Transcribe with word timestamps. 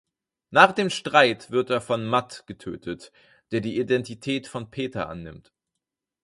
Nach 0.49 0.71
dem 0.71 0.89
Streit 0.89 1.51
wird 1.51 1.69
er 1.69 1.79
von 1.79 2.07
Matt 2.07 2.45
getötet, 2.47 3.11
der 3.51 3.61
die 3.61 3.77
Identität 3.79 4.47
von 4.47 4.71
Peter 4.71 5.07
annimmt. 5.09 5.53